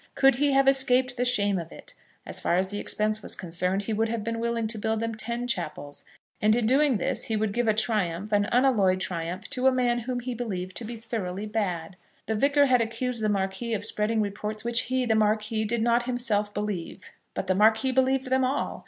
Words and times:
Could 0.15 0.37
he 0.37 0.53
have 0.53 0.67
escaped 0.67 1.15
the 1.15 1.23
shame 1.25 1.59
of 1.59 1.71
it, 1.71 1.93
as 2.25 2.39
far 2.39 2.55
as 2.57 2.71
the 2.71 2.79
expense 2.79 3.21
was 3.21 3.35
concerned 3.35 3.83
he 3.83 3.93
would 3.93 4.09
have 4.09 4.23
been 4.23 4.39
willing 4.39 4.65
to 4.65 4.79
build 4.79 4.99
them 4.99 5.13
ten 5.13 5.45
chapels. 5.45 6.05
And 6.41 6.55
in 6.55 6.65
doing 6.65 6.97
this 6.97 7.25
he 7.25 7.35
would 7.35 7.53
give 7.53 7.67
a 7.67 7.73
triumph, 7.75 8.31
an 8.31 8.47
unalloyed 8.51 8.99
triumph, 8.99 9.47
to 9.51 9.67
a 9.67 9.71
man 9.71 9.99
whom 9.99 10.21
he 10.21 10.33
believed 10.33 10.75
to 10.77 10.85
be 10.85 10.97
thoroughly 10.97 11.45
bad. 11.45 11.97
The 12.25 12.33
Vicar 12.33 12.65
had 12.65 12.81
accused 12.81 13.21
the 13.21 13.29
Marquis 13.29 13.75
of 13.75 13.85
spreading 13.85 14.21
reports 14.21 14.63
which 14.63 14.85
he, 14.89 15.05
the 15.05 15.13
Marquis, 15.13 15.65
did 15.65 15.83
not 15.83 16.05
himself 16.05 16.51
believe; 16.51 17.11
but 17.35 17.45
the 17.45 17.53
Marquis 17.53 17.91
believed 17.91 18.31
them 18.31 18.43
all. 18.43 18.79